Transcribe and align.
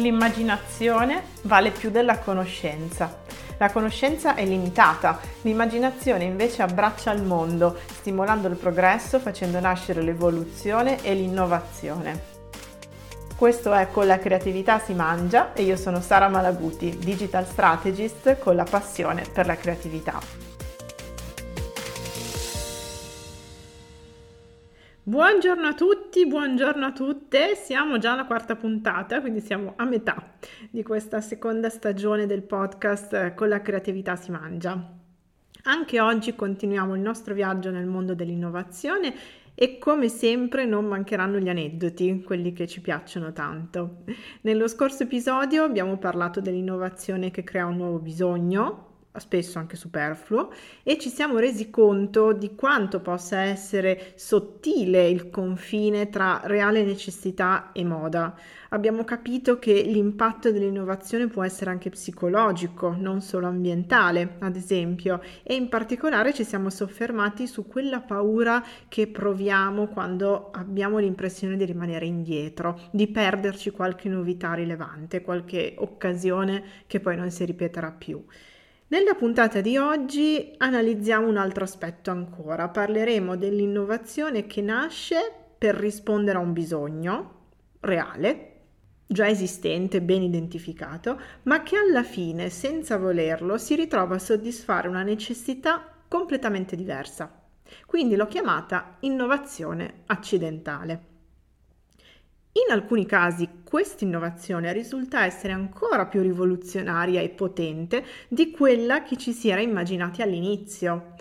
L'immaginazione 0.00 1.24
vale 1.42 1.70
più 1.72 1.90
della 1.90 2.18
conoscenza. 2.20 3.18
La 3.58 3.70
conoscenza 3.70 4.34
è 4.34 4.46
limitata, 4.46 5.20
l'immaginazione 5.42 6.24
invece 6.24 6.62
abbraccia 6.62 7.12
il 7.12 7.22
mondo, 7.22 7.76
stimolando 7.98 8.48
il 8.48 8.56
progresso, 8.56 9.20
facendo 9.20 9.60
nascere 9.60 10.00
l'evoluzione 10.00 11.04
e 11.04 11.12
l'innovazione. 11.12 12.38
Questo 13.36 13.74
è 13.74 13.90
Con 13.90 14.06
la 14.06 14.18
creatività 14.18 14.78
si 14.78 14.94
mangia 14.94 15.52
e 15.52 15.64
io 15.64 15.76
sono 15.76 16.00
Sara 16.00 16.28
Malaguti, 16.28 16.96
digital 16.98 17.46
strategist 17.46 18.38
con 18.38 18.56
la 18.56 18.64
passione 18.64 19.24
per 19.30 19.44
la 19.44 19.56
creatività. 19.56 20.49
Buongiorno 25.10 25.66
a 25.66 25.74
tutti, 25.74 26.24
buongiorno 26.24 26.86
a 26.86 26.92
tutte, 26.92 27.56
siamo 27.56 27.98
già 27.98 28.12
alla 28.12 28.26
quarta 28.26 28.54
puntata, 28.54 29.20
quindi 29.20 29.40
siamo 29.40 29.72
a 29.74 29.84
metà 29.84 30.34
di 30.70 30.84
questa 30.84 31.20
seconda 31.20 31.68
stagione 31.68 32.26
del 32.26 32.42
podcast 32.42 33.12
eh, 33.14 33.34
Con 33.34 33.48
la 33.48 33.60
creatività 33.60 34.14
si 34.14 34.30
mangia. 34.30 34.80
Anche 35.64 36.00
oggi 36.00 36.36
continuiamo 36.36 36.94
il 36.94 37.00
nostro 37.00 37.34
viaggio 37.34 37.72
nel 37.72 37.86
mondo 37.86 38.14
dell'innovazione 38.14 39.12
e 39.56 39.78
come 39.78 40.08
sempre 40.08 40.64
non 40.64 40.84
mancheranno 40.84 41.38
gli 41.38 41.48
aneddoti, 41.48 42.22
quelli 42.22 42.52
che 42.52 42.68
ci 42.68 42.80
piacciono 42.80 43.32
tanto. 43.32 44.04
Nello 44.42 44.68
scorso 44.68 45.02
episodio 45.02 45.64
abbiamo 45.64 45.98
parlato 45.98 46.40
dell'innovazione 46.40 47.32
che 47.32 47.42
crea 47.42 47.66
un 47.66 47.78
nuovo 47.78 47.98
bisogno, 47.98 48.89
spesso 49.18 49.58
anche 49.58 49.76
superfluo, 49.76 50.52
e 50.82 50.98
ci 50.98 51.08
siamo 51.08 51.38
resi 51.38 51.70
conto 51.70 52.32
di 52.32 52.54
quanto 52.54 53.00
possa 53.00 53.40
essere 53.40 54.12
sottile 54.14 55.08
il 55.08 55.30
confine 55.30 56.08
tra 56.08 56.40
reale 56.44 56.84
necessità 56.84 57.72
e 57.72 57.84
moda. 57.84 58.34
Abbiamo 58.72 59.02
capito 59.02 59.58
che 59.58 59.82
l'impatto 59.82 60.52
dell'innovazione 60.52 61.26
può 61.26 61.42
essere 61.42 61.70
anche 61.70 61.90
psicologico, 61.90 62.94
non 62.96 63.20
solo 63.20 63.48
ambientale, 63.48 64.36
ad 64.38 64.54
esempio, 64.54 65.20
e 65.42 65.54
in 65.54 65.68
particolare 65.68 66.32
ci 66.32 66.44
siamo 66.44 66.70
soffermati 66.70 67.48
su 67.48 67.66
quella 67.66 68.00
paura 68.00 68.64
che 68.88 69.08
proviamo 69.08 69.88
quando 69.88 70.50
abbiamo 70.52 70.98
l'impressione 70.98 71.56
di 71.56 71.64
rimanere 71.64 72.06
indietro, 72.06 72.78
di 72.92 73.08
perderci 73.08 73.70
qualche 73.70 74.08
novità 74.08 74.54
rilevante, 74.54 75.20
qualche 75.20 75.74
occasione 75.78 76.62
che 76.86 77.00
poi 77.00 77.16
non 77.16 77.30
si 77.30 77.44
ripeterà 77.44 77.90
più. 77.90 78.24
Nella 78.92 79.14
puntata 79.14 79.60
di 79.60 79.76
oggi 79.76 80.52
analizziamo 80.56 81.28
un 81.28 81.36
altro 81.36 81.62
aspetto 81.62 82.10
ancora, 82.10 82.70
parleremo 82.70 83.36
dell'innovazione 83.36 84.48
che 84.48 84.62
nasce 84.62 85.32
per 85.56 85.76
rispondere 85.76 86.38
a 86.38 86.40
un 86.40 86.52
bisogno 86.52 87.34
reale, 87.82 88.62
già 89.06 89.28
esistente, 89.28 90.02
ben 90.02 90.22
identificato, 90.22 91.20
ma 91.44 91.62
che 91.62 91.76
alla 91.76 92.02
fine, 92.02 92.50
senza 92.50 92.96
volerlo, 92.98 93.58
si 93.58 93.76
ritrova 93.76 94.16
a 94.16 94.18
soddisfare 94.18 94.88
una 94.88 95.04
necessità 95.04 95.86
completamente 96.08 96.74
diversa. 96.74 97.32
Quindi 97.86 98.16
l'ho 98.16 98.26
chiamata 98.26 98.96
innovazione 99.02 100.02
accidentale. 100.06 101.09
In 102.52 102.72
alcuni 102.72 103.06
casi 103.06 103.48
questa 103.62 104.04
innovazione 104.04 104.72
risulta 104.72 105.24
essere 105.24 105.52
ancora 105.52 106.06
più 106.06 106.20
rivoluzionaria 106.20 107.20
e 107.20 107.28
potente 107.28 108.04
di 108.26 108.50
quella 108.50 109.04
che 109.04 109.16
ci 109.16 109.32
si 109.32 109.50
era 109.50 109.60
immaginati 109.60 110.20
all'inizio. 110.20 111.14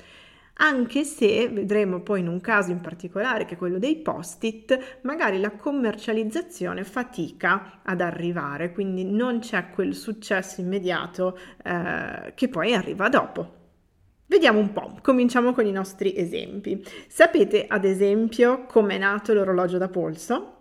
Anche 0.62 1.04
se 1.04 1.48
vedremo 1.50 2.02
poi 2.02 2.22
in 2.22 2.28
un 2.28 2.42
caso 2.42 2.72
in 2.72 2.82
particolare, 2.82 3.46
che 3.46 3.54
è 3.54 3.58
quello 3.58 3.78
dei 3.78 3.98
post-it, 3.98 5.00
magari 5.04 5.40
la 5.40 5.52
commercializzazione 5.52 6.84
fatica 6.84 7.82
ad 7.84 8.02
arrivare, 8.02 8.72
quindi 8.72 9.06
non 9.06 9.38
c'è 9.38 9.70
quel 9.70 9.94
successo 9.94 10.62
immediato 10.62 11.38
eh, 11.64 12.34
che 12.34 12.50
poi 12.50 12.74
arriva 12.74 13.08
dopo. 13.08 13.58
Vediamo 14.26 14.58
un 14.58 14.74
po', 14.74 14.98
cominciamo 15.04 15.54
con 15.54 15.68
i 15.68 15.72
nostri 15.72 16.18
esempi. 16.18 16.84
Sapete 17.08 17.66
ad 17.68 17.86
esempio 17.86 18.66
come 18.66 18.96
è 18.96 18.98
nato 18.98 19.34
l'orologio 19.34 19.78
da 19.78 19.90
polso? 19.90 20.59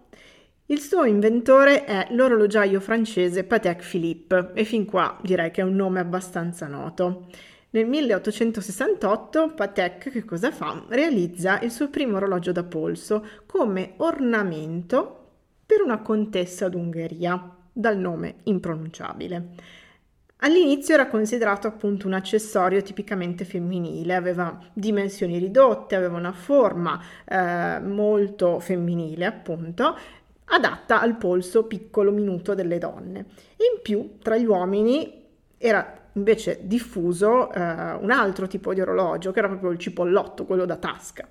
Il 0.71 0.81
suo 0.81 1.05
inventore 1.05 1.87
è 1.87 2.09
l'orologiaio 2.11 2.79
francese 2.79 3.45
Patek 3.45 3.89
Philippe 3.89 4.51
e 4.53 4.65
fin 4.65 4.85
qua 4.85 5.19
direi 5.23 5.51
che 5.51 5.63
è 5.63 5.65
un 5.65 5.75
nome 5.75 5.99
abbastanza 5.99 6.67
noto. 6.67 7.29
Nel 7.71 7.87
1868 7.87 9.55
Patek 9.55 10.11
che 10.11 10.27
cosa 10.27 10.53
fa? 10.53 10.85
Realizza 10.89 11.59
il 11.61 11.71
suo 11.71 11.89
primo 11.89 12.17
orologio 12.17 12.53
da 12.53 12.65
polso 12.65 13.27
come 13.47 13.95
ornamento 13.97 15.31
per 15.65 15.81
una 15.81 16.03
contessa 16.03 16.69
d'Ungheria, 16.69 17.51
dal 17.73 17.97
nome 17.97 18.41
impronunciabile. 18.43 19.77
All'inizio 20.41 20.95
era 20.95 21.09
considerato 21.09 21.67
appunto 21.67 22.07
un 22.07 22.13
accessorio 22.13 22.81
tipicamente 22.83 23.45
femminile, 23.45 24.15
aveva 24.15 24.57
dimensioni 24.73 25.37
ridotte, 25.39 25.97
aveva 25.97 26.17
una 26.17 26.31
forma 26.31 27.01
eh, 27.25 27.81
molto 27.81 28.61
femminile 28.61 29.25
appunto 29.25 29.97
adatta 30.49 31.01
al 31.01 31.17
polso 31.17 31.65
piccolo 31.65 32.11
minuto 32.11 32.55
delle 32.55 32.79
donne. 32.79 33.27
In 33.57 33.81
più, 33.83 34.19
tra 34.23 34.37
gli 34.37 34.47
uomini 34.47 35.25
era 35.57 35.95
invece 36.13 36.61
diffuso 36.63 37.53
eh, 37.53 37.61
un 37.61 38.11
altro 38.11 38.47
tipo 38.47 38.75
di 38.75 38.81
orologio, 38.81 39.33
che 39.33 39.39
era 39.39 39.49
proprio 39.49 39.71
il 39.71 39.79
cipollotto, 39.79 40.45
quello 40.45 40.65
da 40.65 40.77
tasca. 40.77 41.27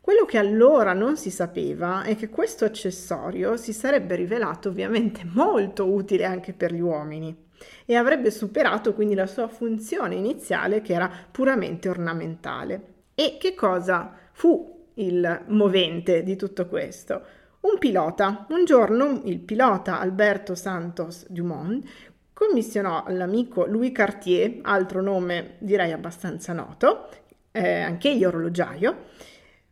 Quello 0.00 0.24
che 0.24 0.38
allora 0.38 0.94
non 0.94 1.16
si 1.16 1.30
sapeva 1.30 2.02
è 2.02 2.16
che 2.16 2.30
questo 2.30 2.64
accessorio 2.64 3.56
si 3.58 3.74
sarebbe 3.74 4.14
rivelato 4.14 4.70
ovviamente 4.70 5.20
molto 5.34 5.86
utile 5.86 6.24
anche 6.24 6.54
per 6.54 6.72
gli 6.72 6.80
uomini 6.80 7.46
e 7.84 7.94
avrebbe 7.94 8.30
superato 8.30 8.94
quindi 8.94 9.14
la 9.14 9.26
sua 9.26 9.48
funzione 9.48 10.14
iniziale 10.14 10.80
che 10.80 10.94
era 10.94 11.10
puramente 11.30 11.88
ornamentale. 11.88 12.94
E 13.14 13.36
che 13.38 13.54
cosa 13.54 14.14
fu 14.32 14.86
il 14.94 15.42
movente 15.48 16.22
di 16.22 16.36
tutto 16.36 16.66
questo? 16.66 17.22
Un 17.60 17.78
pilota. 17.78 18.46
Un 18.50 18.64
giorno 18.64 19.22
il 19.24 19.40
pilota 19.40 19.98
Alberto 19.98 20.54
Santos 20.54 21.26
Dumont 21.28 21.84
commissionò 22.32 23.02
all'amico 23.04 23.66
Louis 23.66 23.90
Cartier, 23.90 24.60
altro 24.62 25.02
nome 25.02 25.56
direi 25.58 25.90
abbastanza 25.90 26.52
noto, 26.52 27.08
eh, 27.50 27.80
anche 27.80 28.10
egli 28.10 28.24
orologiaio, 28.24 28.90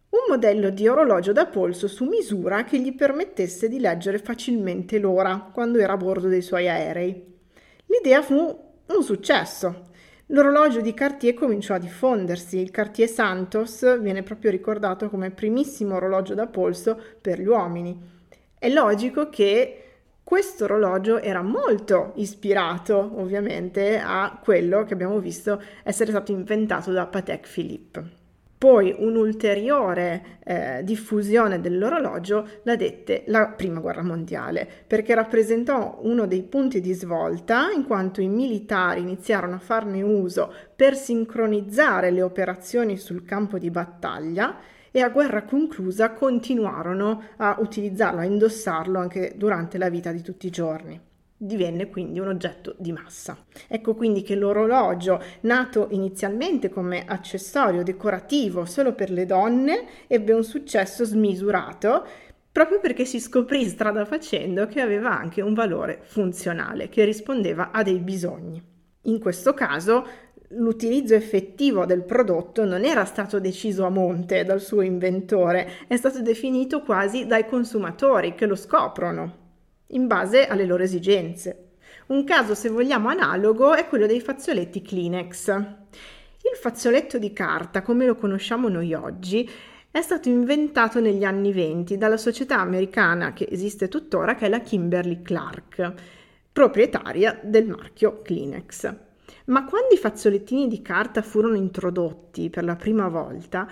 un 0.09 0.25
modello 0.29 0.71
di 0.71 0.89
orologio 0.89 1.31
da 1.31 1.47
polso 1.47 1.87
su 1.87 2.07
misura 2.07 2.65
che 2.65 2.81
gli 2.81 2.93
permettesse 2.93 3.69
di 3.69 3.79
leggere 3.79 4.19
facilmente 4.19 4.99
l'ora 4.99 5.49
quando 5.53 5.79
era 5.79 5.93
a 5.93 5.97
bordo 5.97 6.27
dei 6.27 6.43
suoi 6.43 6.69
aerei. 6.69 7.35
L'idea 7.87 8.21
fu 8.23 8.35
un 8.35 9.03
successo. 9.03 9.91
L'orologio 10.31 10.81
di 10.81 10.93
Cartier 10.93 11.35
cominciò 11.35 11.75
a 11.75 11.79
diffondersi. 11.79 12.59
Il 12.59 12.73
Cartier 12.73 13.09
Santos 13.09 14.01
viene 14.01 14.25
proprio 14.25 14.51
ricordato 14.51 15.09
come 15.09 15.31
primissimo 15.31 15.95
orologio 15.95 16.35
da 16.35 16.49
polso 16.49 17.01
per 17.21 17.41
gli 17.41 17.47
uomini. 17.47 17.97
È 18.59 18.69
logico 18.69 19.29
che 19.29 19.83
questo 20.25 20.65
orologio 20.65 21.21
era 21.21 21.43
molto 21.43 22.13
ispirato 22.17 23.13
ovviamente 23.15 24.01
a 24.01 24.41
quello 24.43 24.83
che 24.83 24.95
abbiamo 24.95 25.21
visto 25.21 25.63
essere 25.85 26.11
stato 26.11 26.33
inventato 26.33 26.91
da 26.91 27.07
Patek 27.07 27.49
Philippe. 27.49 28.26
Poi 28.59 28.95
un'ulteriore 28.99 30.39
eh, 30.43 30.81
diffusione 30.83 31.61
dell'orologio 31.61 32.49
la 32.63 32.75
dette 32.75 33.25
la 33.27 33.49
Prima 33.49 33.81
Guerra 33.81 34.03
Mondiale, 34.03 34.67
perché 34.87 35.15
rappresentò 35.15 35.99
uno 36.03 36.27
dei 36.27 36.43
punti 36.43 36.81
di 36.81 36.95
svolta 36.95 37.71
in 37.71 37.85
quanto 37.85 38.23
i 38.23 38.29
militari 38.29 39.03
iniziarono 39.03 39.57
a 39.57 39.59
farne 39.59 40.01
uso 40.01 40.51
per 40.75 40.97
sincronizzare 40.97 42.11
le 42.11 42.23
operazioni 42.23 42.97
sul 42.97 43.25
campo 43.27 43.59
di 43.59 43.71
battaglia 43.71 44.57
e 44.91 45.03
a 45.03 45.11
guerra 45.11 45.43
conclusa 45.43 46.13
continuarono 46.13 47.23
a 47.37 47.57
utilizzarlo, 47.59 48.21
a 48.21 48.25
indossarlo 48.25 48.99
anche 48.99 49.35
durante 49.37 49.77
la 49.77 49.91
vita 49.91 50.13
di 50.13 50.23
tutti 50.23 50.47
i 50.47 50.51
giorni 50.51 50.99
divenne 51.37 51.89
quindi 51.89 52.19
un 52.19 52.29
oggetto 52.29 52.75
di 52.79 52.93
massa. 52.93 53.37
Ecco 53.69 53.95
quindi 53.95 54.23
che 54.23 54.35
l'orologio, 54.35 55.23
nato 55.41 55.89
inizialmente 55.91 56.69
come 56.69 57.05
accessorio 57.07 57.83
decorativo 57.83 58.65
solo 58.65 58.95
per 58.95 59.11
le 59.11 59.27
donne, 59.27 59.87
ebbe 60.07 60.33
un 60.33 60.45
successo 60.45 61.05
smisurato 61.05 62.07
proprio 62.51 62.81
perché 62.81 63.05
si 63.05 63.21
scoprì 63.21 63.67
strada 63.67 64.07
facendo 64.07 64.67
che 64.67 64.81
aveva 64.81 65.11
anche 65.11 65.43
un 65.43 65.53
valore 65.53 66.01
funzionale, 66.05 66.89
che 66.89 67.05
rispondeva 67.05 67.71
a 67.71 67.83
dei 67.83 67.99
bisogni. 67.99 68.63
In 69.03 69.19
questo 69.21 69.53
caso 69.53 70.07
l'utilizzo 70.51 71.15
effettivo 71.15 71.85
del 71.85 72.05
prodotto 72.05 72.65
non 72.65 72.85
era 72.85 73.05
stato 73.05 73.41
deciso 73.41 73.85
a 73.85 73.91
monte 73.91 74.45
dal 74.45 74.61
suo 74.63 74.81
inventore, 74.81 75.71
è 75.87 75.97
stato 75.97 76.23
definito 76.23 76.81
quasi 76.81 77.27
dai 77.27 77.45
consumatori 77.45 78.35
che 78.35 78.47
lo 78.47 78.55
scoprono 78.55 79.45
in 79.89 80.07
base 80.07 80.47
alle 80.47 80.67
loro 80.67 80.83
esigenze. 80.83 81.71
Un 82.07 82.25
caso, 82.25 82.55
se 82.55 82.69
vogliamo, 82.69 83.09
analogo 83.09 83.75
è 83.75 83.87
quello 83.87 84.07
dei 84.07 84.21
fazzoletti 84.21 84.83
Kleenex. 84.83 85.49
Il 85.49 86.57
fazzoletto 86.61 87.19
di 87.19 87.33
carta, 87.33 87.83
come 87.83 88.07
lo 88.07 88.15
conosciamo 88.15 88.69
noi 88.69 88.95
oggi, 88.95 89.49
è 89.91 90.01
stato 90.03 90.29
inventato 90.29 91.01
negli 91.01 91.25
anni 91.25 91.53
20 91.53 91.97
dalla 91.97 92.17
società 92.17 92.61
americana 92.61 93.33
che 93.33 93.49
esiste 93.51 93.89
tuttora, 93.89 94.35
che 94.35 94.47
è 94.47 94.49
la 94.49 94.61
Kimberly 94.61 95.23
Clark. 95.23 95.93
proprietaria 96.53 97.39
del 97.43 97.67
marchio 97.67 98.23
Kleenex. 98.23 98.95
Ma 99.47 99.65
quando 99.65 99.95
i 99.95 99.99
fazzolettini 99.99 100.69
di 100.69 100.81
carta 100.81 101.21
furono 101.23 101.55
introdotti 101.55 102.49
per 102.49 102.65
la 102.65 102.77
prima 102.77 103.09
volta, 103.09 103.69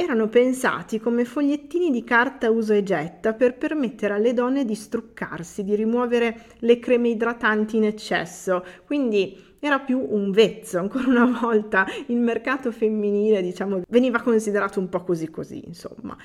erano 0.00 0.28
pensati 0.28 0.98
come 0.98 1.26
fogliettini 1.26 1.90
di 1.90 2.02
carta 2.04 2.50
uso 2.50 2.72
e 2.72 2.82
getta 2.82 3.34
per 3.34 3.58
permettere 3.58 4.14
alle 4.14 4.32
donne 4.32 4.64
di 4.64 4.74
struccarsi, 4.74 5.62
di 5.62 5.74
rimuovere 5.74 6.46
le 6.60 6.78
creme 6.78 7.10
idratanti 7.10 7.76
in 7.76 7.84
eccesso. 7.84 8.64
Quindi 8.86 9.36
era 9.58 9.78
più 9.78 10.02
un 10.08 10.30
vezzo, 10.30 10.78
ancora 10.78 11.06
una 11.06 11.38
volta 11.38 11.86
il 12.06 12.16
mercato 12.16 12.72
femminile, 12.72 13.42
diciamo, 13.42 13.82
veniva 13.88 14.22
considerato 14.22 14.80
un 14.80 14.88
po' 14.88 15.02
così 15.02 15.28
così, 15.28 15.62
insomma 15.66 16.16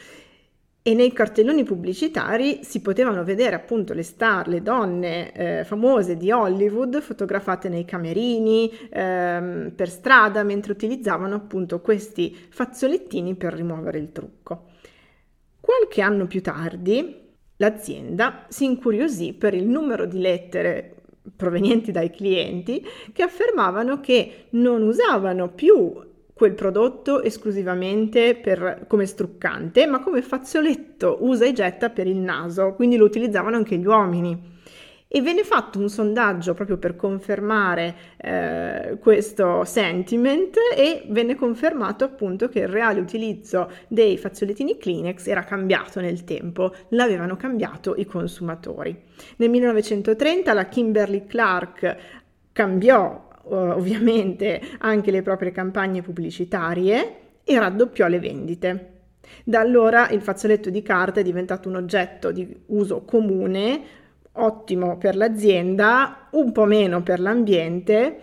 e 0.88 0.94
nei 0.94 1.12
cartelloni 1.14 1.64
pubblicitari 1.64 2.60
si 2.62 2.80
potevano 2.80 3.24
vedere 3.24 3.56
appunto 3.56 3.96
le 3.96 4.04
star, 4.04 4.48
le 4.48 4.62
donne 4.62 5.32
eh, 5.32 5.64
famose 5.64 6.16
di 6.16 6.30
Hollywood 6.30 7.02
fotografate 7.02 7.70
nei 7.70 7.86
camerini, 7.86 8.72
ehm, 8.92 9.72
per 9.76 9.90
strada, 9.90 10.44
mentre 10.44 10.74
utilizzavano 10.74 11.34
appunto 11.34 11.82
questi 11.82 12.38
fazzolettini 12.50 13.34
per 13.34 13.54
rimuovere 13.54 13.98
il 13.98 14.12
trucco. 14.12 14.66
Qualche 15.60 16.04
anno 16.04 16.28
più 16.28 16.44
tardi 16.44 17.20
l'azienda 17.56 18.46
si 18.50 18.66
incuriosì 18.66 19.34
per 19.34 19.56
il 19.56 19.66
numero 19.66 20.06
di 20.06 20.20
lettere 20.20 20.98
provenienti 21.36 21.92
dai 21.92 22.12
clienti 22.12 22.86
che 23.12 23.24
affermavano 23.24 24.02
che 24.02 24.46
non 24.52 24.84
usavano 24.84 25.50
più 25.50 26.14
quel 26.36 26.54
prodotto 26.54 27.24
esclusivamente 27.24 28.36
per, 28.36 28.84
come 28.90 29.06
struccante, 29.06 29.88
ma 29.88 30.02
come 30.02 30.22
fazzoletto 30.22 31.20
usa 31.22 31.46
e 31.46 31.54
getta 31.54 31.90
per 31.90 32.08
il 32.08 32.18
naso, 32.18 32.74
quindi 32.74 32.98
lo 32.98 33.06
utilizzavano 33.06 33.56
anche 33.56 33.78
gli 33.78 33.86
uomini. 33.86 34.54
E 35.08 35.22
venne 35.22 35.46
fatto 35.46 35.80
un 35.80 35.88
sondaggio 35.88 36.54
proprio 36.54 36.78
per 36.78 36.98
confermare 36.98 37.96
eh, 38.18 38.98
questo 39.00 39.64
sentiment 39.64 40.58
e 40.76 41.06
venne 41.08 41.36
confermato 41.36 42.04
appunto 42.04 42.50
che 42.50 42.60
il 42.60 42.68
reale 42.68 43.00
utilizzo 43.00 43.72
dei 43.88 44.18
fazzolettini 44.18 44.78
Kleenex 44.78 45.28
era 45.28 45.44
cambiato 45.44 46.02
nel 46.02 46.26
tempo, 46.26 46.74
l'avevano 46.90 47.38
cambiato 47.38 47.96
i 47.96 48.04
consumatori. 48.04 49.04
Nel 49.38 49.50
1930 49.52 50.52
la 50.52 50.68
Kimberly 50.68 51.26
Clark 51.28 51.96
cambiò 52.52 53.25
ovviamente 53.48 54.62
anche 54.80 55.12
le 55.12 55.22
proprie 55.22 55.52
campagne 55.52 56.02
pubblicitarie 56.02 57.16
e 57.44 57.60
raddoppiò 57.60 58.08
le 58.08 58.20
vendite. 58.20 58.90
Da 59.44 59.60
allora 59.60 60.10
il 60.10 60.22
fazzoletto 60.22 60.70
di 60.70 60.82
carta 60.82 61.20
è 61.20 61.24
diventato 61.24 61.70
un 61.70 61.76
oggetto 61.76 62.32
di 62.32 62.64
uso 62.68 63.04
comune, 63.04 63.82
ottimo 64.34 64.98
per 64.98 65.16
l'azienda, 65.16 66.28
un 66.32 66.52
po' 66.52 66.66
meno 66.66 67.02
per 67.02 67.20
l'ambiente, 67.20 68.20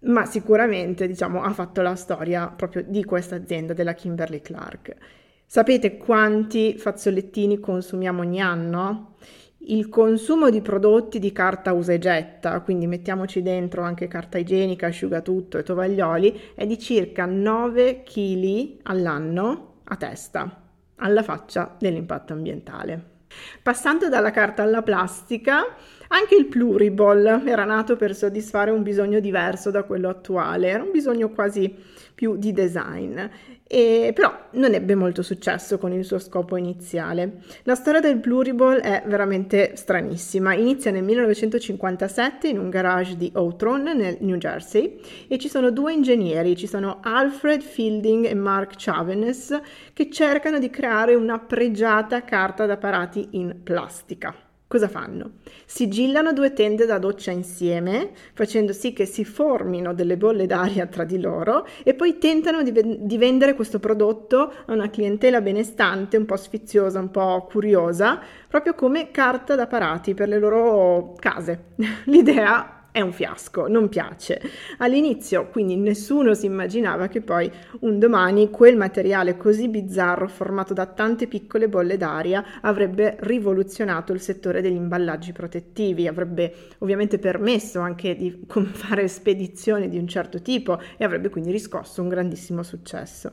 ma 0.00 0.24
sicuramente 0.24 1.06
diciamo, 1.06 1.42
ha 1.42 1.52
fatto 1.52 1.82
la 1.82 1.94
storia 1.94 2.48
proprio 2.48 2.84
di 2.86 3.04
questa 3.04 3.36
azienda, 3.36 3.72
della 3.74 3.94
Kimberly 3.94 4.40
Clark. 4.40 4.96
Sapete 5.44 5.96
quanti 5.96 6.78
fazzolettini 6.78 7.58
consumiamo 7.58 8.20
ogni 8.20 8.40
anno? 8.40 9.16
Il 9.64 9.90
consumo 9.90 10.48
di 10.48 10.62
prodotti 10.62 11.18
di 11.18 11.32
carta 11.32 11.74
usa 11.74 11.92
e 11.92 11.98
getta, 11.98 12.60
quindi 12.60 12.86
mettiamoci 12.86 13.42
dentro 13.42 13.82
anche 13.82 14.08
carta 14.08 14.38
igienica, 14.38 14.86
asciugatutto 14.86 15.58
e 15.58 15.62
tovaglioli, 15.62 16.52
è 16.54 16.66
di 16.66 16.78
circa 16.78 17.26
9 17.26 18.02
kg 18.02 18.78
all'anno 18.84 19.80
a 19.84 19.96
testa, 19.96 20.62
alla 20.96 21.22
faccia 21.22 21.76
dell'impatto 21.78 22.32
ambientale. 22.32 23.18
Passando 23.62 24.08
dalla 24.08 24.30
carta 24.30 24.62
alla 24.62 24.82
plastica, 24.82 25.76
anche 26.08 26.36
il 26.36 26.46
pluriball 26.46 27.46
era 27.46 27.64
nato 27.64 27.96
per 27.96 28.14
soddisfare 28.14 28.70
un 28.70 28.82
bisogno 28.82 29.20
diverso 29.20 29.70
da 29.70 29.82
quello 29.82 30.08
attuale, 30.08 30.68
era 30.68 30.82
un 30.82 30.90
bisogno 30.90 31.28
quasi 31.28 31.76
più 32.20 32.36
di 32.36 32.52
design, 32.52 33.18
e, 33.66 34.12
però 34.14 34.48
non 34.50 34.74
ebbe 34.74 34.94
molto 34.94 35.22
successo 35.22 35.78
con 35.78 35.90
il 35.94 36.04
suo 36.04 36.18
scopo 36.18 36.58
iniziale. 36.58 37.40
La 37.62 37.74
storia 37.74 38.00
del 38.00 38.18
pluriball 38.18 38.80
è 38.80 39.04
veramente 39.06 39.74
stranissima, 39.74 40.52
inizia 40.52 40.90
nel 40.90 41.02
1957 41.02 42.48
in 42.48 42.58
un 42.58 42.68
garage 42.68 43.16
di 43.16 43.32
Outron 43.34 43.84
nel 43.84 44.18
New 44.20 44.36
Jersey 44.36 45.00
e 45.28 45.38
ci 45.38 45.48
sono 45.48 45.70
due 45.70 45.94
ingegneri, 45.94 46.58
ci 46.58 46.66
sono 46.66 46.98
Alfred 47.00 47.62
Fielding 47.62 48.26
e 48.26 48.34
Mark 48.34 48.74
Chavenes 48.76 49.58
che 49.94 50.10
cercano 50.10 50.58
di 50.58 50.68
creare 50.68 51.14
una 51.14 51.38
pregiata 51.38 52.22
carta 52.22 52.66
da 52.66 52.76
parati 52.76 53.28
in 53.30 53.60
plastica. 53.64 54.49
Cosa 54.70 54.86
fanno? 54.86 55.32
Sigillano 55.66 56.32
due 56.32 56.52
tende 56.52 56.86
da 56.86 56.98
doccia 56.98 57.32
insieme, 57.32 58.10
facendo 58.34 58.72
sì 58.72 58.92
che 58.92 59.04
si 59.04 59.24
formino 59.24 59.92
delle 59.92 60.16
bolle 60.16 60.46
d'aria 60.46 60.86
tra 60.86 61.02
di 61.02 61.20
loro 61.20 61.66
e 61.82 61.92
poi 61.94 62.18
tentano 62.18 62.62
di, 62.62 62.72
di 63.00 63.18
vendere 63.18 63.54
questo 63.54 63.80
prodotto 63.80 64.52
a 64.66 64.72
una 64.72 64.88
clientela 64.88 65.40
benestante, 65.40 66.16
un 66.16 66.24
po' 66.24 66.36
sfiziosa, 66.36 67.00
un 67.00 67.10
po' 67.10 67.48
curiosa, 67.50 68.20
proprio 68.46 68.74
come 68.74 69.10
carta 69.10 69.56
da 69.56 69.66
parati 69.66 70.14
per 70.14 70.28
le 70.28 70.38
loro 70.38 71.14
case. 71.18 71.72
L'idea 72.06 72.79
è 72.92 73.00
un 73.00 73.12
fiasco, 73.12 73.68
non 73.68 73.88
piace. 73.88 74.40
All'inizio 74.78 75.48
quindi 75.48 75.76
nessuno 75.76 76.34
si 76.34 76.46
immaginava 76.46 77.08
che 77.08 77.20
poi 77.20 77.50
un 77.80 77.98
domani 77.98 78.50
quel 78.50 78.76
materiale 78.76 79.36
così 79.36 79.68
bizzarro 79.68 80.28
formato 80.28 80.74
da 80.74 80.86
tante 80.86 81.26
piccole 81.26 81.68
bolle 81.68 81.96
d'aria 81.96 82.44
avrebbe 82.60 83.16
rivoluzionato 83.20 84.12
il 84.12 84.20
settore 84.20 84.60
degli 84.60 84.74
imballaggi 84.74 85.32
protettivi, 85.32 86.06
avrebbe 86.06 86.52
ovviamente 86.78 87.18
permesso 87.18 87.80
anche 87.80 88.16
di 88.16 88.44
fare 88.72 89.06
spedizioni 89.08 89.88
di 89.88 89.98
un 89.98 90.08
certo 90.08 90.42
tipo 90.42 90.80
e 90.96 91.04
avrebbe 91.04 91.28
quindi 91.28 91.50
riscosso 91.50 92.02
un 92.02 92.08
grandissimo 92.08 92.62
successo. 92.62 93.32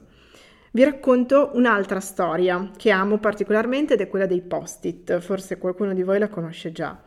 Vi 0.71 0.83
racconto 0.83 1.51
un'altra 1.53 1.99
storia 1.99 2.69
che 2.77 2.91
amo 2.91 3.17
particolarmente 3.17 3.95
ed 3.95 4.01
è 4.01 4.07
quella 4.07 4.27
dei 4.27 4.41
post-it, 4.41 5.17
forse 5.19 5.57
qualcuno 5.57 5.93
di 5.93 6.03
voi 6.03 6.19
la 6.19 6.29
conosce 6.29 6.71
già. 6.71 7.01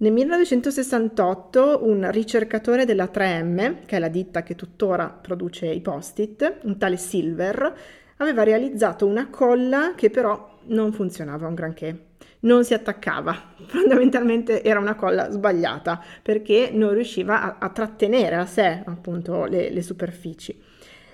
Nel 0.00 0.12
1968 0.12 1.80
un 1.82 2.08
ricercatore 2.12 2.84
della 2.84 3.10
3M, 3.12 3.84
che 3.84 3.96
è 3.96 3.98
la 3.98 4.06
ditta 4.06 4.44
che 4.44 4.54
tuttora 4.54 5.08
produce 5.08 5.66
i 5.66 5.80
post-it, 5.80 6.58
un 6.62 6.78
tale 6.78 6.96
Silver, 6.96 7.74
aveva 8.18 8.44
realizzato 8.44 9.06
una 9.06 9.28
colla 9.28 9.94
che 9.96 10.08
però 10.10 10.60
non 10.66 10.92
funzionava 10.92 11.48
un 11.48 11.54
granché. 11.54 12.04
Non 12.40 12.64
si 12.64 12.74
attaccava, 12.74 13.54
fondamentalmente 13.66 14.62
era 14.62 14.78
una 14.78 14.94
colla 14.94 15.32
sbagliata 15.32 16.00
perché 16.22 16.70
non 16.72 16.92
riusciva 16.92 17.42
a, 17.42 17.56
a 17.58 17.70
trattenere 17.70 18.36
a 18.36 18.46
sé 18.46 18.80
appunto 18.84 19.46
le, 19.46 19.68
le 19.68 19.82
superfici. 19.82 20.62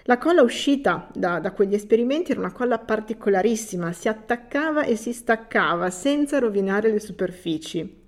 La 0.02 0.18
colla 0.18 0.42
uscita 0.42 1.08
da, 1.14 1.40
da, 1.40 1.52
quegli 1.52 1.72
esperimenti 1.72 2.32
era 2.32 2.40
una 2.40 2.52
colla 2.52 2.78
particolarissima, 2.78 3.92
si 3.92 4.08
attaccava 4.08 4.84
e 4.84 4.96
si 4.96 5.14
staccava 5.14 5.88
senza 5.88 6.38
rovinare 6.38 6.90
le 6.90 7.00
superfici. 7.00 8.02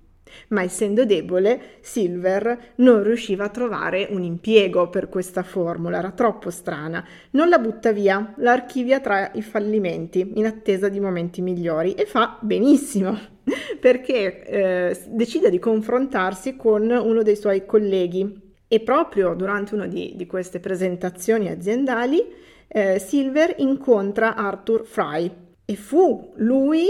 Ma 0.49 0.63
essendo 0.63 1.05
debole, 1.05 1.77
Silver 1.81 2.73
non 2.75 3.03
riusciva 3.03 3.45
a 3.45 3.49
trovare 3.49 4.07
un 4.09 4.23
impiego 4.23 4.89
per 4.89 5.09
questa 5.09 5.43
formula, 5.43 5.97
era 5.97 6.11
troppo 6.11 6.49
strana. 6.49 7.05
Non 7.31 7.49
la 7.49 7.59
butta 7.59 7.91
via, 7.91 8.33
la 8.37 8.51
archivia 8.51 8.99
tra 8.99 9.31
i 9.33 9.41
fallimenti, 9.41 10.33
in 10.35 10.45
attesa 10.45 10.89
di 10.89 10.99
momenti 10.99 11.41
migliori, 11.41 11.93
e 11.93 12.05
fa 12.05 12.37
benissimo, 12.41 13.17
perché 13.79 14.45
eh, 14.45 14.99
decide 15.09 15.49
di 15.49 15.59
confrontarsi 15.59 16.55
con 16.55 16.89
uno 16.89 17.23
dei 17.23 17.35
suoi 17.35 17.65
colleghi. 17.65 18.45
E 18.69 18.81
proprio 18.81 19.33
durante 19.33 19.75
una 19.75 19.87
di, 19.87 20.13
di 20.15 20.25
queste 20.25 20.59
presentazioni 20.59 21.47
aziendali, 21.47 22.21
eh, 22.67 22.99
Silver 22.99 23.55
incontra 23.59 24.35
Arthur 24.35 24.85
Fry 24.85 25.31
e 25.63 25.75
fu 25.75 26.33
lui 26.35 26.87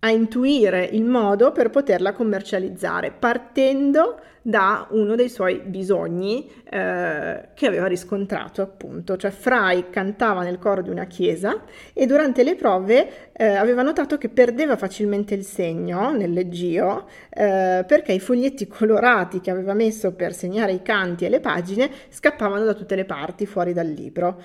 a 0.00 0.10
intuire 0.10 0.84
il 0.84 1.04
modo 1.04 1.52
per 1.52 1.70
poterla 1.70 2.12
commercializzare, 2.12 3.10
partendo 3.10 4.20
da 4.42 4.86
uno 4.90 5.16
dei 5.16 5.28
suoi 5.28 5.60
bisogni 5.62 6.50
eh, 6.70 7.48
che 7.52 7.66
aveva 7.66 7.86
riscontrato 7.86 8.62
appunto, 8.62 9.16
cioè 9.16 9.30
Fry 9.30 9.90
cantava 9.90 10.42
nel 10.42 10.58
coro 10.58 10.80
di 10.80 10.88
una 10.88 11.04
chiesa 11.04 11.62
e 11.92 12.06
durante 12.06 12.42
le 12.42 12.54
prove 12.54 13.30
eh, 13.32 13.44
aveva 13.44 13.82
notato 13.82 14.16
che 14.16 14.30
perdeva 14.30 14.76
facilmente 14.76 15.34
il 15.34 15.44
segno 15.44 16.10
nel 16.12 16.32
leggio 16.32 17.06
eh, 17.28 17.84
perché 17.86 18.12
i 18.12 18.20
foglietti 18.20 18.66
colorati 18.68 19.40
che 19.40 19.50
aveva 19.50 19.74
messo 19.74 20.12
per 20.14 20.32
segnare 20.32 20.72
i 20.72 20.82
canti 20.82 21.26
e 21.26 21.28
le 21.28 21.40
pagine 21.40 21.90
scappavano 22.08 22.64
da 22.64 22.72
tutte 22.72 22.96
le 22.96 23.04
parti 23.04 23.44
fuori 23.44 23.74
dal 23.74 23.88
libro. 23.88 24.40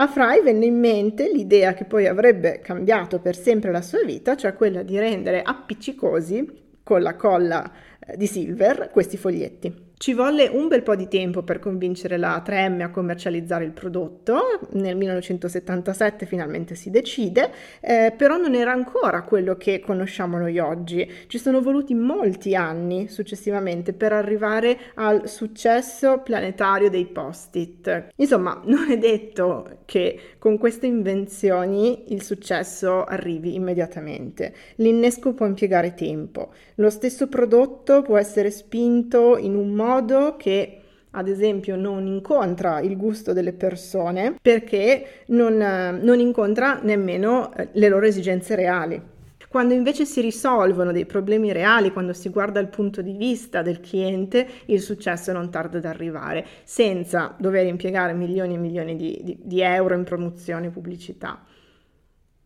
A 0.00 0.06
Fry 0.06 0.42
venne 0.42 0.64
in 0.64 0.78
mente 0.78 1.30
l'idea 1.30 1.74
che 1.74 1.84
poi 1.84 2.06
avrebbe 2.06 2.60
cambiato 2.60 3.20
per 3.20 3.36
sempre 3.36 3.70
la 3.70 3.82
sua 3.82 4.02
vita, 4.02 4.34
cioè 4.34 4.54
quella 4.54 4.82
di 4.82 4.98
rendere 4.98 5.42
appiccicosi 5.42 6.78
con 6.82 7.02
la 7.02 7.16
colla 7.16 7.70
eh, 7.98 8.16
di 8.16 8.26
Silver 8.26 8.88
questi 8.90 9.18
foglietti. 9.18 9.89
Ci 10.02 10.14
volle 10.14 10.48
un 10.48 10.66
bel 10.66 10.82
po' 10.82 10.96
di 10.96 11.08
tempo 11.08 11.42
per 11.42 11.58
convincere 11.58 12.16
la 12.16 12.42
3M 12.42 12.80
a 12.80 12.90
commercializzare 12.90 13.66
il 13.66 13.72
prodotto, 13.72 14.60
nel 14.70 14.96
1977 14.96 16.24
finalmente 16.24 16.74
si 16.74 16.88
decide, 16.88 17.52
eh, 17.82 18.10
però 18.16 18.38
non 18.38 18.54
era 18.54 18.72
ancora 18.72 19.20
quello 19.24 19.56
che 19.56 19.80
conosciamo 19.80 20.38
noi 20.38 20.58
oggi. 20.58 21.06
Ci 21.26 21.36
sono 21.36 21.60
voluti 21.60 21.92
molti 21.92 22.54
anni 22.54 23.08
successivamente 23.08 23.92
per 23.92 24.14
arrivare 24.14 24.78
al 24.94 25.28
successo 25.28 26.22
planetario 26.24 26.88
dei 26.88 27.04
post-it. 27.04 28.12
Insomma, 28.16 28.58
non 28.64 28.90
è 28.90 28.96
detto 28.96 29.80
che 29.84 30.18
con 30.38 30.56
queste 30.56 30.86
invenzioni 30.86 32.14
il 32.14 32.22
successo 32.22 33.04
arrivi 33.04 33.54
immediatamente. 33.54 34.54
L'innesco 34.76 35.34
può 35.34 35.44
impiegare 35.44 35.92
tempo. 35.92 36.54
Lo 36.76 36.88
stesso 36.88 37.28
prodotto 37.28 38.00
può 38.00 38.16
essere 38.16 38.50
spinto 38.50 39.36
in 39.36 39.54
un 39.54 39.72
modo 39.72 39.88
modo 39.90 40.36
che 40.36 40.76
ad 41.12 41.26
esempio 41.26 41.74
non 41.74 42.06
incontra 42.06 42.80
il 42.80 42.96
gusto 42.96 43.32
delle 43.32 43.52
persone 43.52 44.36
perché 44.40 45.24
non, 45.26 45.56
non 46.00 46.20
incontra 46.20 46.78
nemmeno 46.80 47.52
eh, 47.52 47.68
le 47.72 47.88
loro 47.88 48.06
esigenze 48.06 48.54
reali. 48.54 49.02
Quando 49.48 49.74
invece 49.74 50.04
si 50.04 50.20
risolvono 50.20 50.92
dei 50.92 51.06
problemi 51.06 51.50
reali, 51.50 51.90
quando 51.90 52.12
si 52.12 52.28
guarda 52.28 52.60
il 52.60 52.68
punto 52.68 53.02
di 53.02 53.14
vista 53.14 53.62
del 53.62 53.80
cliente, 53.80 54.46
il 54.66 54.80
successo 54.80 55.32
non 55.32 55.50
tarda 55.50 55.78
ad 55.78 55.86
arrivare, 55.86 56.46
senza 56.62 57.34
dover 57.36 57.66
impiegare 57.66 58.12
milioni 58.12 58.54
e 58.54 58.58
milioni 58.58 58.94
di, 58.94 59.18
di, 59.24 59.36
di 59.42 59.60
euro 59.60 59.96
in 59.96 60.04
promozione 60.04 60.66
e 60.68 60.70
pubblicità. 60.70 61.44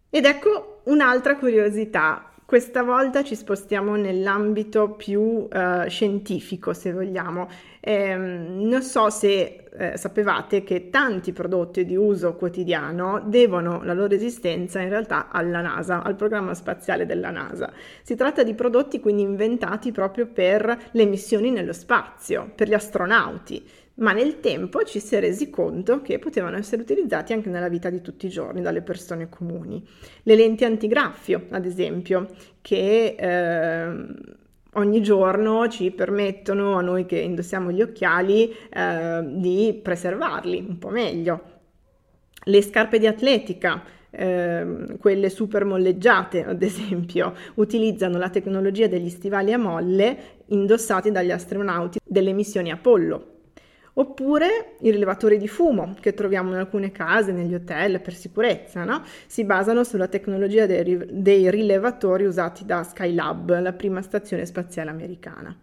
Ed 0.09 0.25
ecco 0.25 0.81
un'altra 0.85 1.37
curiosità 1.37 2.34
questa 2.47 2.83
volta 2.83 3.25
ci 3.25 3.35
spostiamo 3.35 3.97
nell'ambito 3.97 4.91
più 4.91 5.21
uh, 5.21 5.89
scientifico, 5.89 6.73
se 6.75 6.93
vogliamo. 6.93 7.49
Eh, 7.81 8.17
non 8.17 8.83
so 8.83 9.11
se 9.11 9.65
eh, 9.77 9.97
sapevate 9.97 10.63
che 10.63 10.89
tanti 10.89 11.33
prodotti 11.33 11.85
di 11.85 11.97
uso 11.97 12.35
quotidiano 12.35 13.23
devono 13.27 13.83
la 13.83 13.93
loro 13.93 14.15
esistenza 14.15 14.81
in 14.81 14.89
realtà 14.89 15.29
alla 15.31 15.61
NASA, 15.61 16.03
al 16.03 16.15
programma 16.15 16.55
spaziale 16.55 17.07
della 17.07 17.31
NASA. 17.31 17.73
Si 18.03 18.15
tratta 18.15 18.43
di 18.43 18.55
prodotti 18.55 19.01
quindi 19.01 19.23
inventati 19.23 19.93
proprio 19.93 20.27
per 20.27 20.89
le 20.93 21.05
missioni 21.05 21.51
nello 21.51 21.73
spazio, 21.73 22.51
per 22.55 22.69
gli 22.69 22.75
astronauti 22.75 23.63
ma 23.97 24.13
nel 24.13 24.41
tempo 24.41 24.83
ci 24.83 24.99
si 24.99 25.15
è 25.15 25.21
resi 25.21 25.51
conto 25.51 26.01
che 26.01 26.19
potevano 26.19 26.57
essere 26.57 26.83
utilizzati 26.83 27.33
anche 27.33 27.49
nella 27.49 27.69
vita 27.69 27.91
di 27.91 28.01
tutti 28.01 28.27
i 28.27 28.31
giorni 28.31 28.61
dalle 28.61 28.83
persone 28.83 29.29
comuni. 29.29 29.87
Le 30.23 30.35
lenti 30.35 30.65
antigraffio, 30.65 31.47
ad 31.51 31.65
esempio, 31.65 32.27
che 32.61 33.15
eh, 33.17 34.07
ogni 34.73 35.03
giorno 35.03 35.69
ci 35.69 35.93
permettono 35.93 36.77
a 36.77 36.81
noi 36.81 37.07
che 37.07 37.19
indossiamo 37.19 37.71
gli 37.71 37.83
occhiali 37.83 38.53
eh, 38.69 39.23
di 39.25 39.79
preservarli 39.81 40.65
un 40.69 40.79
po' 40.79 40.91
meglio. 40.91 41.53
Le 42.47 42.63
scarpe 42.63 42.99
di 42.99 43.07
atletica, 43.07 43.83
eh, 44.11 44.97
quelle 44.99 45.31
super 45.31 45.65
molleggiate, 45.65 46.45
ad 46.45 46.63
esempio, 46.63 47.33
utilizzano 47.55 48.19
la 48.19 48.29
tecnologia 48.29 48.89
degli 48.89 49.09
stivali 49.09 49.53
a 49.53 49.59
molle 49.59 50.17
indossati 50.47 51.13
dagli 51.13 51.31
astronauti 51.31 52.01
delle 52.05 52.33
missioni 52.33 52.73
Apollo 52.73 53.34
Oppure 53.97 54.77
i 54.81 54.91
rilevatori 54.91 55.39
di 55.39 55.47
fumo 55.47 55.95
che 56.01 56.15
troviamo 56.15 56.51
in 56.51 56.57
alcune 56.57 56.91
case, 56.91 57.31
negli 57.31 57.55
hotel 57.55 58.01
per 58.01 58.15
sicurezza, 58.15 58.83
no? 58.85 59.03
si 59.27 59.45
basano 59.45 59.85
sulla 59.85 60.09
tecnologia 60.09 60.67
dei, 60.67 61.07
dei 61.11 61.49
rilevatori 61.51 62.25
usati 62.25 62.65
da 62.65 62.83
Skylab, 62.83 63.61
la 63.61 63.73
prima 63.73 64.03
stazione 64.03 64.47
spaziale 64.47 64.91
americana. 64.91 65.57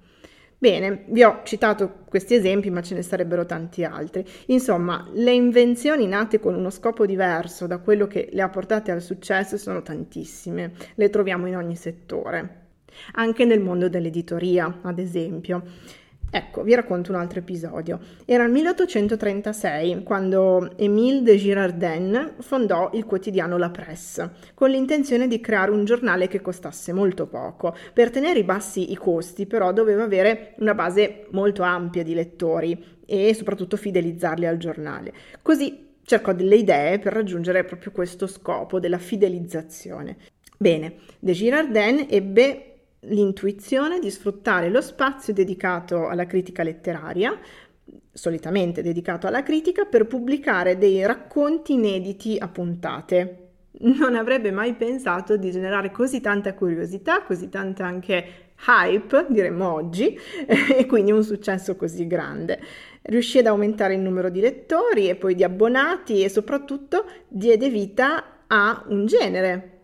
Bene, 0.61 1.05
vi 1.07 1.23
ho 1.23 1.41
citato 1.43 2.03
questi 2.05 2.35
esempi, 2.35 2.69
ma 2.69 2.83
ce 2.83 2.93
ne 2.93 3.01
sarebbero 3.01 3.47
tanti 3.47 3.83
altri. 3.83 4.23
Insomma, 4.45 5.09
le 5.11 5.31
invenzioni 5.31 6.05
nate 6.05 6.39
con 6.39 6.53
uno 6.53 6.69
scopo 6.69 7.07
diverso 7.07 7.65
da 7.65 7.79
quello 7.79 8.05
che 8.05 8.29
le 8.31 8.43
ha 8.43 8.49
portate 8.49 8.91
al 8.91 9.01
successo 9.01 9.57
sono 9.57 9.81
tantissime, 9.81 10.73
le 10.93 11.09
troviamo 11.09 11.47
in 11.47 11.57
ogni 11.57 11.75
settore, 11.75 12.67
anche 13.13 13.43
nel 13.43 13.59
mondo 13.59 13.89
dell'editoria, 13.89 14.81
ad 14.83 14.99
esempio. 14.99 15.63
Ecco, 16.33 16.63
vi 16.63 16.73
racconto 16.73 17.11
un 17.11 17.17
altro 17.17 17.39
episodio. 17.39 17.99
Era 18.23 18.45
il 18.45 18.51
1836 18.51 20.01
quando 20.03 20.71
Émile 20.77 21.23
de 21.23 21.35
Girardin 21.35 22.35
fondò 22.39 22.89
il 22.93 23.03
quotidiano 23.03 23.57
La 23.57 23.69
Presse, 23.69 24.31
con 24.53 24.69
l'intenzione 24.69 25.27
di 25.27 25.41
creare 25.41 25.71
un 25.71 25.83
giornale 25.83 26.29
che 26.29 26.39
costasse 26.39 26.93
molto 26.93 27.27
poco. 27.27 27.75
Per 27.91 28.11
tenere 28.11 28.45
bassi 28.45 28.93
i 28.93 28.95
costi, 28.95 29.45
però, 29.45 29.73
doveva 29.73 30.03
avere 30.03 30.53
una 30.59 30.73
base 30.73 31.25
molto 31.31 31.63
ampia 31.63 32.01
di 32.01 32.13
lettori 32.13 32.81
e 33.05 33.33
soprattutto 33.33 33.75
fidelizzarli 33.75 34.45
al 34.45 34.55
giornale. 34.55 35.11
Così 35.41 35.89
cercò 36.03 36.31
delle 36.31 36.55
idee 36.55 36.99
per 36.99 37.11
raggiungere 37.11 37.65
proprio 37.65 37.91
questo 37.91 38.25
scopo 38.25 38.79
della 38.79 38.99
fidelizzazione. 38.99 40.15
Bene, 40.57 40.93
De 41.19 41.33
Girardin 41.33 42.07
ebbe 42.09 42.70
l'intuizione 43.05 43.99
di 43.99 44.11
sfruttare 44.11 44.69
lo 44.69 44.81
spazio 44.81 45.33
dedicato 45.33 46.07
alla 46.07 46.25
critica 46.25 46.63
letteraria, 46.63 47.37
solitamente 48.11 48.81
dedicato 48.81 49.27
alla 49.27 49.43
critica, 49.43 49.85
per 49.85 50.05
pubblicare 50.05 50.77
dei 50.77 51.05
racconti 51.05 51.73
inediti 51.73 52.37
a 52.39 52.47
puntate. 52.47 53.37
Non 53.79 54.15
avrebbe 54.15 54.51
mai 54.51 54.75
pensato 54.75 55.37
di 55.37 55.49
generare 55.49 55.91
così 55.91 56.21
tanta 56.21 56.53
curiosità, 56.53 57.23
così 57.23 57.49
tanta 57.49 57.85
anche 57.85 58.51
hype, 58.67 59.25
diremmo 59.29 59.73
oggi, 59.73 60.15
e 60.45 60.85
quindi 60.85 61.11
un 61.11 61.23
successo 61.23 61.75
così 61.75 62.05
grande. 62.05 62.59
Riuscì 63.03 63.39
ad 63.39 63.47
aumentare 63.47 63.95
il 63.95 64.01
numero 64.01 64.29
di 64.29 64.41
lettori 64.41 65.09
e 65.09 65.15
poi 65.15 65.33
di 65.33 65.43
abbonati 65.43 66.23
e 66.23 66.29
soprattutto 66.29 67.05
diede 67.27 67.69
vita 67.69 68.45
a 68.45 68.83
un 68.89 69.05
genere, 69.07 69.80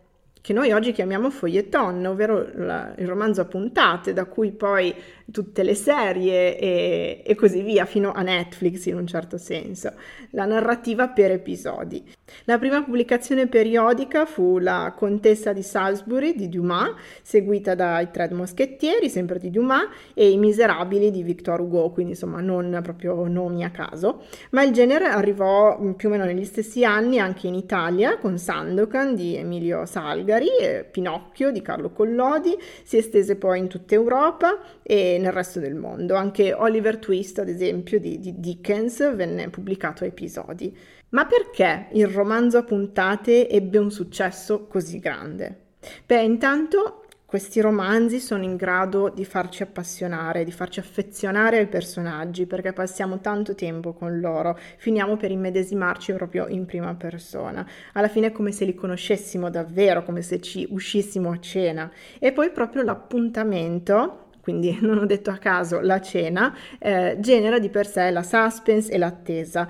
che 0.48 0.54
noi 0.54 0.72
oggi 0.72 0.94
chiamiamo 0.94 1.30
feuilleton, 1.30 2.06
ovvero 2.06 2.50
la, 2.54 2.94
il 3.00 3.06
romanzo 3.06 3.42
a 3.42 3.44
puntate, 3.44 4.14
da 4.14 4.24
cui 4.24 4.54
poi 4.54 4.96
tutte 5.30 5.62
le 5.62 5.76
serie 5.76 6.58
e, 6.58 7.22
e, 7.26 7.36
così 7.36 7.62
via, 7.62 7.84
fino 7.84 8.14
a 8.14 8.22
Netflix 8.22 8.86
in 8.86 8.96
un 8.96 9.06
certo 9.06 9.38
senso, 9.38 9.92
la 10.30 10.46
narrativa 10.46 11.10
per 11.10 11.32
episodi. 11.32 12.02
La 12.44 12.58
prima 12.58 12.84
pubblicazione 12.84 13.48
periodica 13.48 14.26
fu 14.26 14.58
La 14.58 14.94
Contessa 14.96 15.54
di 15.54 15.64
Salisbury 15.64 16.36
di 16.36 16.50
Dumas, 16.50 16.94
seguita 17.22 17.74
dai 17.74 18.12
Tre 18.12 18.30
Moschettieri, 18.32 19.10
sempre 19.10 19.40
di 19.40 19.50
Dumas, 19.50 19.88
e 20.14 20.30
I 20.30 20.38
Miserabili 20.38 21.10
di 21.12 21.24
Victor 21.24 21.62
Hugo, 21.62 21.90
quindi 21.92 22.12
insomma 22.14 22.42
non 22.42 22.80
proprio 22.84 23.28
nomi 23.28 23.64
a 23.64 23.70
caso, 23.70 24.24
ma 24.52 24.64
il 24.64 24.72
genere 24.72 25.06
arrivò 25.06 25.80
mm, 25.80 25.92
più 25.92 26.10
o 26.10 26.12
meno 26.12 26.26
negli 26.26 26.46
stessi 26.46 26.84
anni 26.84 27.20
anche 27.20 27.48
in 27.48 27.56
Italia 27.56 28.18
con 28.18 28.38
Sandokan 28.38 29.16
di 29.16 29.36
Emilio 29.36 29.86
Salgari 29.86 30.50
Pinocchio 30.92 31.52
di 31.52 31.62
Carlo 31.62 31.92
Collodi, 31.92 32.56
si 32.84 32.98
estese 32.98 33.36
poi 33.36 33.60
in 33.60 33.68
tutta 33.68 33.96
Europa 33.96 34.60
e 34.84 35.18
nel 35.20 35.32
resto 35.32 35.60
del 35.60 35.76
mondo. 35.76 36.16
Anche 36.16 36.54
Oliver 36.54 36.98
Twist, 36.98 37.40
ad 37.40 37.50
esempio, 37.50 38.00
di, 38.00 38.20
di 38.20 38.40
Dickens 38.40 39.16
venne 39.16 39.50
pubblicato 39.50 40.04
a 40.04 40.08
episodi. 40.08 40.76
Ma 41.10 41.26
perché 41.26 41.88
il 41.94 42.08
romanzo 42.08 42.58
a 42.58 42.64
puntate 42.64 43.50
ebbe 43.50 43.78
un 43.78 43.92
successo 43.92 44.68
così 44.68 45.00
grande? 45.00 45.66
Beh, 46.06 46.22
intanto 46.22 47.04
questi 47.26 47.60
romanzi 47.60 48.20
sono 48.20 48.44
in 48.44 48.56
grado 48.56 49.10
di 49.10 49.26
farci 49.26 49.62
appassionare, 49.62 50.46
di 50.46 50.52
farci 50.52 50.80
affezionare 50.80 51.58
ai 51.58 51.68
personaggi 51.68 52.46
perché 52.46 52.72
passiamo 52.72 53.20
tanto 53.20 53.54
tempo 53.54 53.94
con 53.94 54.20
loro, 54.20 54.58
finiamo 54.78 55.18
per 55.18 55.32
immedesimarci 55.32 56.14
proprio 56.14 56.48
in 56.48 56.66
prima 56.66 56.96
persona. 56.96 57.66
Alla 57.94 58.08
fine 58.08 58.28
è 58.28 58.32
come 58.32 58.52
se 58.52 58.64
li 58.64 58.74
conoscessimo 58.76 59.50
davvero, 59.50 60.04
come 60.04 60.22
se 60.22 60.40
ci 60.40 60.68
uscissimo 60.70 61.32
a 61.32 61.40
cena. 61.40 61.92
E 62.20 62.32
poi 62.32 62.50
proprio 62.52 62.84
l'appuntamento 62.84 64.24
quindi 64.48 64.78
non 64.82 65.00
ho 65.00 65.06
detto 65.06 65.30
a 65.30 65.38
caso 65.38 65.82
la 65.82 66.00
cena, 66.00 66.56
eh, 66.80 67.18
genera 67.20 67.60
di 67.60 67.70
per 67.70 67.86
sé 67.86 68.10
la 68.12 68.24
suspense 68.24 68.90
e 68.90 68.98
l'attesa, 68.98 69.70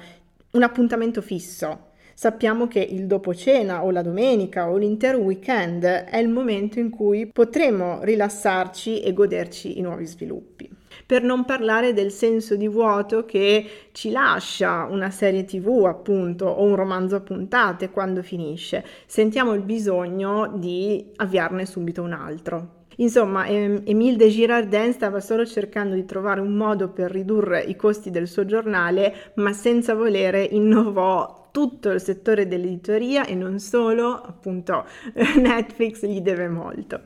un 0.51 0.63
appuntamento 0.63 1.21
fisso. 1.21 1.91
Sappiamo 2.13 2.67
che 2.67 2.79
il 2.79 3.05
dopo 3.05 3.35
cena 3.35 3.83
o 3.83 3.91
la 3.91 4.01
domenica 4.01 4.71
o 4.71 4.77
l'intero 4.77 5.19
weekend 5.19 5.83
è 5.83 6.17
il 6.17 6.29
momento 6.29 6.79
in 6.79 6.89
cui 6.89 7.27
potremo 7.27 7.99
rilassarci 8.01 9.01
e 9.01 9.13
goderci 9.13 9.77
i 9.77 9.81
nuovi 9.81 10.05
sviluppi. 10.07 10.67
Per 11.05 11.21
non 11.21 11.45
parlare 11.45 11.93
del 11.93 12.11
senso 12.11 12.55
di 12.55 12.67
vuoto 12.67 13.23
che 13.25 13.89
ci 13.91 14.09
lascia 14.09 14.87
una 14.89 15.11
serie 15.11 15.45
tv 15.45 15.85
appunto 15.85 16.45
o 16.45 16.63
un 16.63 16.75
romanzo 16.75 17.15
a 17.15 17.21
puntate 17.21 17.91
quando 17.91 18.23
finisce. 18.23 18.83
Sentiamo 19.05 19.53
il 19.53 19.61
bisogno 19.61 20.51
di 20.55 21.11
avviarne 21.17 21.67
subito 21.67 22.01
un 22.01 22.13
altro. 22.13 22.76
Insomma, 22.97 23.47
Emile 23.47 24.15
de 24.15 24.29
Girardin 24.29 24.91
stava 24.91 25.19
solo 25.19 25.45
cercando 25.45 25.95
di 25.95 26.05
trovare 26.05 26.41
un 26.41 26.53
modo 26.53 26.89
per 26.89 27.11
ridurre 27.11 27.61
i 27.61 27.75
costi 27.75 28.09
del 28.09 28.27
suo 28.27 28.45
giornale, 28.45 29.33
ma 29.35 29.53
senza 29.53 29.93
volere 29.93 30.43
innovò 30.43 31.49
tutto 31.51 31.89
il 31.89 32.01
settore 32.01 32.47
dell'editoria 32.47 33.25
e 33.25 33.35
non 33.35 33.59
solo, 33.59 34.13
appunto 34.13 34.85
Netflix 35.37 36.05
gli 36.05 36.21
deve 36.21 36.47
molto. 36.47 37.01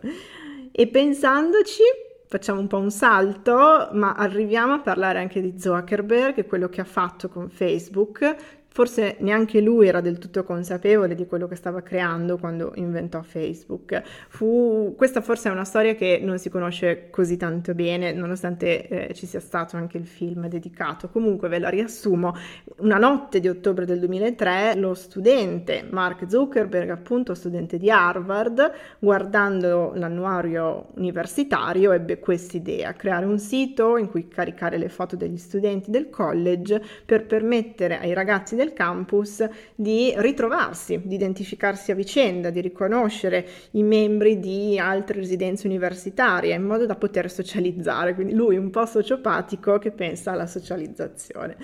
E 0.71 0.87
pensandoci, 0.87 1.83
facciamo 2.27 2.61
un 2.61 2.67
po' 2.67 2.77
un 2.77 2.91
salto, 2.91 3.89
ma 3.91 4.13
arriviamo 4.13 4.73
a 4.73 4.79
parlare 4.79 5.19
anche 5.19 5.41
di 5.41 5.59
Zuckerberg, 5.59 6.45
quello 6.47 6.69
che 6.69 6.79
ha 6.79 6.85
fatto 6.85 7.27
con 7.27 7.49
Facebook, 7.49 8.35
Forse 8.73 9.17
neanche 9.19 9.59
lui 9.59 9.89
era 9.89 9.99
del 9.99 10.17
tutto 10.17 10.45
consapevole 10.45 11.13
di 11.13 11.25
quello 11.25 11.45
che 11.45 11.55
stava 11.55 11.81
creando 11.81 12.37
quando 12.37 12.71
inventò 12.75 13.21
Facebook. 13.21 14.01
Fu, 14.29 14.93
questa 14.95 15.19
forse 15.19 15.49
è 15.49 15.51
una 15.51 15.65
storia 15.65 15.93
che 15.93 16.21
non 16.23 16.39
si 16.39 16.49
conosce 16.49 17.09
così 17.09 17.35
tanto 17.35 17.73
bene, 17.73 18.13
nonostante 18.13 18.87
eh, 18.87 19.13
ci 19.13 19.25
sia 19.25 19.41
stato 19.41 19.75
anche 19.75 19.97
il 19.97 20.07
film 20.07 20.47
dedicato. 20.47 21.09
Comunque 21.09 21.49
ve 21.49 21.59
la 21.59 21.67
riassumo. 21.67 22.33
Una 22.77 22.95
notte 22.95 23.41
di 23.41 23.49
ottobre 23.49 23.83
del 23.83 23.99
2003 23.99 24.75
lo 24.75 24.93
studente 24.93 25.85
Mark 25.91 26.29
Zuckerberg, 26.29 26.91
appunto 26.91 27.33
studente 27.33 27.77
di 27.77 27.91
Harvard, 27.91 28.71
guardando 28.99 29.91
l'annuario 29.95 30.87
universitario 30.95 31.91
ebbe 31.91 32.19
quest'idea, 32.19 32.93
creare 32.93 33.25
un 33.25 33.37
sito 33.37 33.97
in 33.97 34.07
cui 34.07 34.29
caricare 34.29 34.77
le 34.77 34.87
foto 34.87 35.17
degli 35.17 35.35
studenti 35.35 35.91
del 35.91 36.09
college 36.09 36.81
per 37.05 37.25
permettere 37.25 37.99
ai 37.99 38.13
ragazzi 38.13 38.59
del 38.61 38.73
campus 38.73 39.43
di 39.75 40.13
ritrovarsi, 40.17 41.01
di 41.03 41.15
identificarsi 41.15 41.91
a 41.91 41.95
vicenda, 41.95 42.51
di 42.51 42.61
riconoscere 42.61 43.47
i 43.71 43.83
membri 43.83 44.39
di 44.39 44.77
altre 44.77 45.19
residenze 45.19 45.67
universitarie 45.67 46.53
in 46.53 46.63
modo 46.63 46.85
da 46.85 46.95
poter 46.95 47.31
socializzare. 47.31 48.13
Quindi 48.13 48.33
lui 48.33 48.57
un 48.57 48.69
po' 48.69 48.85
sociopatico 48.85 49.79
che 49.79 49.91
pensa 49.91 50.31
alla 50.31 50.47
socializzazione. 50.47 51.57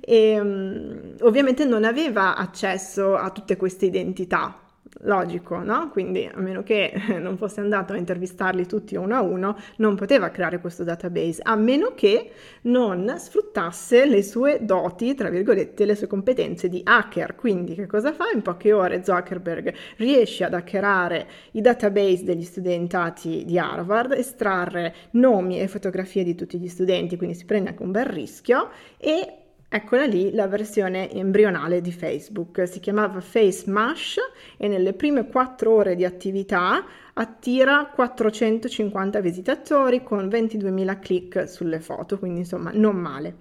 E 0.00 0.40
um, 0.40 1.14
ovviamente 1.20 1.64
non 1.64 1.84
aveva 1.84 2.36
accesso 2.36 3.16
a 3.16 3.30
tutte 3.30 3.56
queste 3.56 3.86
identità 3.86 4.63
logico, 5.02 5.58
no? 5.62 5.90
Quindi 5.90 6.28
a 6.32 6.38
meno 6.40 6.62
che 6.62 6.92
non 7.20 7.36
fosse 7.36 7.60
andato 7.60 7.92
a 7.92 7.96
intervistarli 7.96 8.66
tutti 8.66 8.96
uno 8.96 9.14
a 9.14 9.22
uno, 9.22 9.56
non 9.76 9.96
poteva 9.96 10.30
creare 10.30 10.60
questo 10.60 10.84
database, 10.84 11.42
a 11.42 11.56
meno 11.56 11.92
che 11.94 12.30
non 12.62 13.14
sfruttasse 13.18 14.06
le 14.06 14.22
sue 14.22 14.60
doti, 14.62 15.14
tra 15.14 15.28
virgolette, 15.28 15.84
le 15.84 15.94
sue 15.94 16.06
competenze 16.06 16.68
di 16.68 16.80
hacker. 16.84 17.34
Quindi 17.34 17.74
che 17.74 17.86
cosa 17.86 18.12
fa? 18.12 18.24
In 18.32 18.42
poche 18.42 18.72
ore 18.72 19.04
Zuckerberg 19.04 19.74
riesce 19.96 20.44
ad 20.44 20.54
hackerare 20.54 21.26
i 21.52 21.60
database 21.60 22.24
degli 22.24 22.44
studentati 22.44 23.44
di 23.44 23.58
Harvard, 23.58 24.12
estrarre 24.12 24.94
nomi 25.12 25.60
e 25.60 25.68
fotografie 25.68 26.24
di 26.24 26.34
tutti 26.34 26.58
gli 26.58 26.68
studenti, 26.68 27.16
quindi 27.16 27.36
si 27.36 27.44
prende 27.44 27.70
anche 27.70 27.82
un 27.82 27.90
bel 27.90 28.06
rischio 28.06 28.70
e 28.98 29.38
Eccola 29.68 30.04
lì 30.04 30.32
la 30.32 30.46
versione 30.46 31.10
embrionale 31.10 31.80
di 31.80 31.90
Facebook, 31.90 32.68
si 32.68 32.78
chiamava 32.78 33.20
Face 33.20 33.68
Mash 33.68 34.16
e 34.56 34.68
nelle 34.68 34.92
prime 34.92 35.26
4 35.26 35.72
ore 35.72 35.96
di 35.96 36.04
attività 36.04 36.84
attira 37.14 37.90
450 37.92 39.20
visitatori 39.20 40.02
con 40.02 40.28
22.000 40.28 41.00
click 41.00 41.48
sulle 41.48 41.80
foto, 41.80 42.18
quindi 42.18 42.40
insomma 42.40 42.70
non 42.72 42.96
male. 42.96 43.36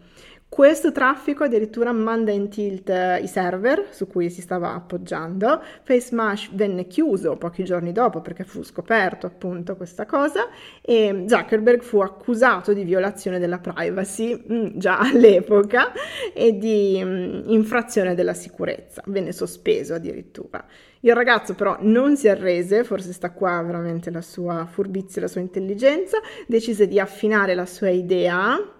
Questo 0.53 0.91
traffico 0.91 1.45
addirittura 1.45 1.91
manda 1.91 2.29
in 2.29 2.47
tilt 2.47 2.87
eh, 2.87 3.19
i 3.23 3.27
server 3.27 3.87
su 3.89 4.05
cui 4.05 4.29
si 4.29 4.39
stava 4.39 4.75
appoggiando. 4.75 5.59
FaceMash 5.81 6.51
venne 6.53 6.85
chiuso 6.85 7.37
pochi 7.37 7.63
giorni 7.63 7.91
dopo 7.91 8.21
perché 8.21 8.43
fu 8.43 8.61
scoperto 8.61 9.25
appunto 9.25 9.75
questa 9.75 10.05
cosa 10.05 10.49
e 10.79 11.23
Zuckerberg 11.27 11.81
fu 11.81 12.01
accusato 12.01 12.71
di 12.71 12.83
violazione 12.83 13.39
della 13.39 13.57
privacy 13.57 14.45
mm, 14.47 14.67
già 14.75 14.99
all'epoca 15.01 15.91
e 16.35 16.55
di 16.55 17.01
mm, 17.03 17.49
infrazione 17.49 18.13
della 18.13 18.35
sicurezza. 18.35 19.01
Venne 19.07 19.31
sospeso 19.31 19.95
addirittura. 19.95 20.63
Il 20.99 21.15
ragazzo 21.15 21.55
però 21.55 21.77
non 21.79 22.15
si 22.15 22.29
arrese, 22.29 22.83
forse 22.83 23.11
sta 23.11 23.31
qua 23.31 23.59
veramente 23.63 24.11
la 24.11 24.21
sua 24.21 24.67
furbizia, 24.69 25.19
la 25.19 25.27
sua 25.27 25.41
intelligenza, 25.41 26.19
decise 26.45 26.87
di 26.87 26.99
affinare 26.99 27.55
la 27.55 27.65
sua 27.65 27.89
idea 27.89 28.72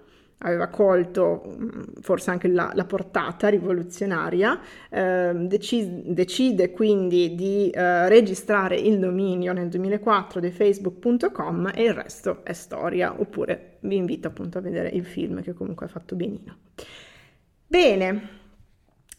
aveva 0.44 0.68
colto 0.68 1.44
mm, 1.46 1.82
forse 2.02 2.32
anche 2.32 2.48
la, 2.48 2.72
la 2.74 2.86
portata 2.86 3.50
rivoluzionaria, 3.50 4.60
eh, 4.90 5.32
decide, 5.34 6.02
decide, 6.06 6.72
quindi 6.72 7.36
di 7.36 7.70
eh, 7.70 8.08
registrare 8.08 8.78
il 8.78 9.00
dominio 9.00 9.54
nel 9.54 9.70
2004 9.70 10.40
di 10.40 10.52
facebook.com 10.52 11.72
e 11.74 11.84
il 11.84 11.94
resto 11.94 12.44
è 12.44 12.54
storia, 12.54 13.14
oppure 13.20 13.78
vi 13.82 13.96
invito 13.96 14.28
appunto 14.28 14.58
a 14.58 14.62
vedere 14.62 14.90
il 14.90 15.06
film 15.06 15.42
che 15.42 15.54
comunque 15.54 15.88
è 15.88 15.90
fatto 15.90 16.16
benino. 16.16 16.58
Bene, 17.68 18.43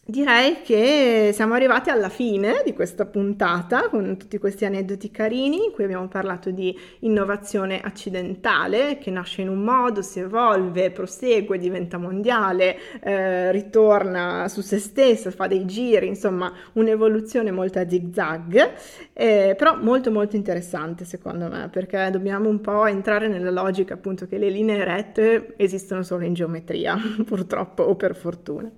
Direi 0.07 0.61
che 0.61 1.31
siamo 1.33 1.55
arrivati 1.55 1.89
alla 1.89 2.09
fine 2.09 2.61
di 2.63 2.73
questa 2.73 3.07
puntata 3.07 3.89
con 3.89 4.17
tutti 4.17 4.37
questi 4.37 4.63
aneddoti 4.63 5.09
carini 5.09 5.65
in 5.65 5.71
cui 5.71 5.83
abbiamo 5.83 6.07
parlato 6.07 6.51
di 6.51 6.77
innovazione 6.99 7.81
accidentale 7.81 8.99
che 8.99 9.09
nasce 9.09 9.41
in 9.41 9.49
un 9.49 9.63
modo, 9.63 10.03
si 10.03 10.19
evolve, 10.19 10.91
prosegue, 10.91 11.57
diventa 11.57 11.97
mondiale, 11.97 12.77
eh, 13.01 13.51
ritorna 13.51 14.47
su 14.47 14.61
se 14.61 14.77
stessa, 14.77 15.31
fa 15.31 15.47
dei 15.47 15.65
giri, 15.65 16.05
insomma 16.05 16.53
un'evoluzione 16.73 17.49
molto 17.49 17.79
a 17.79 17.89
zigzag, 17.89 18.73
eh, 19.11 19.55
però 19.57 19.75
molto 19.81 20.11
molto 20.11 20.35
interessante 20.35 21.03
secondo 21.03 21.47
me 21.47 21.67
perché 21.69 22.09
dobbiamo 22.11 22.47
un 22.47 22.61
po' 22.61 22.85
entrare 22.85 23.27
nella 23.27 23.49
logica 23.49 23.95
appunto 23.95 24.27
che 24.27 24.37
le 24.37 24.49
linee 24.49 24.83
rette 24.83 25.55
esistono 25.57 26.03
solo 26.03 26.25
in 26.25 26.35
geometria 26.35 26.95
purtroppo 27.25 27.81
o 27.81 27.95
per 27.95 28.15
fortuna. 28.15 28.71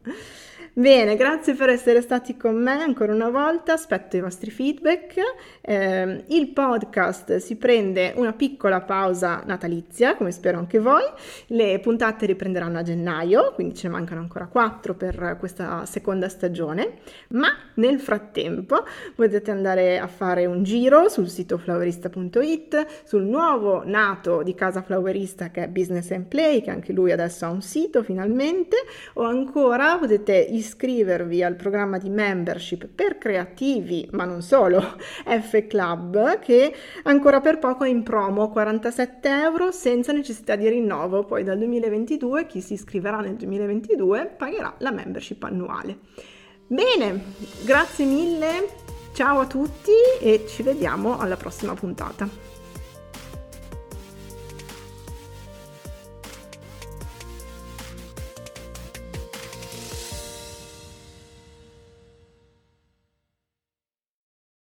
Bene, 0.77 1.15
grazie 1.15 1.55
per 1.55 1.69
essere 1.69 2.01
stati 2.01 2.37
con 2.37 2.53
me 2.53 2.83
ancora 2.83 3.11
una 3.11 3.31
volta, 3.31 3.73
aspetto 3.73 4.15
i 4.15 4.19
vostri 4.19 4.51
feedback. 4.51 5.15
Eh, 5.59 6.23
il 6.27 6.49
podcast 6.49 7.37
si 7.37 7.55
prende 7.55 8.13
una 8.15 8.31
piccola 8.31 8.81
pausa 8.81 9.41
natalizia, 9.43 10.15
come 10.15 10.29
spero 10.29 10.59
anche 10.59 10.77
voi. 10.77 11.01
Le 11.47 11.79
puntate 11.79 12.27
riprenderanno 12.27 12.77
a 12.77 12.83
gennaio, 12.83 13.53
quindi 13.55 13.73
ce 13.73 13.87
ne 13.87 13.93
mancano 13.93 14.21
ancora 14.21 14.45
quattro 14.45 14.93
per 14.93 15.37
questa 15.39 15.83
seconda 15.87 16.29
stagione, 16.29 16.99
ma 17.29 17.47
nel 17.73 17.99
frattempo 17.99 18.83
potete 19.15 19.49
andare 19.49 19.97
a 19.97 20.05
fare 20.05 20.45
un 20.45 20.61
giro 20.61 21.09
sul 21.09 21.27
sito 21.27 21.57
flowerista.it, 21.57 22.85
sul 23.03 23.23
nuovo 23.23 23.81
nato 23.83 24.43
di 24.43 24.53
Casa 24.53 24.83
Flowerista 24.83 25.49
che 25.49 25.63
è 25.63 25.67
Business 25.69 26.11
and 26.11 26.25
Play, 26.25 26.61
che 26.61 26.69
anche 26.69 26.93
lui 26.93 27.11
adesso 27.11 27.45
ha 27.45 27.49
un 27.49 27.63
sito 27.63 28.03
finalmente, 28.03 28.77
o 29.13 29.23
ancora 29.23 29.97
potete 29.97 30.35
iscrivervi 30.35 30.65
iscrivervi 30.67 31.41
al 31.43 31.56
programma 31.56 31.97
di 31.97 32.10
membership 32.10 32.88
per 32.88 33.17
creativi, 33.17 34.08
ma 34.12 34.25
non 34.25 34.41
solo, 34.41 34.95
F 35.25 35.65
Club, 35.67 36.39
che 36.39 36.73
ancora 37.03 37.39
per 37.39 37.58
poco 37.58 37.86
è 37.86 37.89
in 37.89 38.03
promo, 38.03 38.49
47 38.49 39.30
euro 39.30 39.71
senza 39.71 40.12
necessità 40.12 40.56
di 40.56 40.67
rinnovo. 40.67 41.23
Poi 41.23 41.43
dal 41.43 41.58
2022 41.58 42.45
chi 42.45 42.62
si 42.62 42.73
iscriverà 42.73 43.19
nel 43.21 43.36
2022 43.36 44.36
pagherà 44.38 44.75
la 44.80 44.91
membership 44.91 45.41
annuale. 45.43 45.99
Bene, 46.67 47.23
grazie 47.63 48.06
mille, 48.06 48.67
ciao 49.13 49.39
a 49.39 49.47
tutti 49.47 49.91
e 50.19 50.45
ci 50.47 50.63
vediamo 50.63 51.17
alla 51.17 51.38
prossima 51.38 51.73
puntata. 51.73 52.56